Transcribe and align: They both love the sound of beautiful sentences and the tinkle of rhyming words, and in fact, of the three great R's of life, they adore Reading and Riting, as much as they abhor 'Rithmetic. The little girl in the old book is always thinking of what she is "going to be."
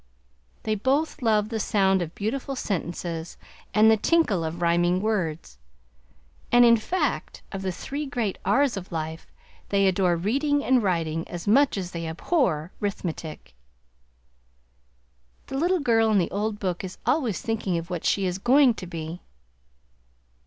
They 0.63 0.73
both 0.73 1.21
love 1.21 1.49
the 1.49 1.59
sound 1.59 2.01
of 2.01 2.15
beautiful 2.15 2.55
sentences 2.55 3.37
and 3.71 3.91
the 3.91 3.97
tinkle 3.97 4.43
of 4.43 4.59
rhyming 4.59 4.99
words, 4.99 5.59
and 6.51 6.65
in 6.65 6.75
fact, 6.75 7.43
of 7.51 7.61
the 7.61 7.71
three 7.71 8.07
great 8.07 8.39
R's 8.43 8.75
of 8.75 8.91
life, 8.91 9.31
they 9.69 9.85
adore 9.85 10.15
Reading 10.15 10.63
and 10.63 10.81
Riting, 10.81 11.27
as 11.27 11.47
much 11.47 11.77
as 11.77 11.91
they 11.91 12.07
abhor 12.07 12.71
'Rithmetic. 12.79 13.53
The 15.45 15.57
little 15.59 15.79
girl 15.79 16.09
in 16.09 16.17
the 16.17 16.31
old 16.31 16.57
book 16.57 16.83
is 16.83 16.97
always 17.05 17.39
thinking 17.39 17.77
of 17.77 17.91
what 17.91 18.03
she 18.03 18.25
is 18.25 18.39
"going 18.39 18.73
to 18.73 18.87
be." 18.87 19.21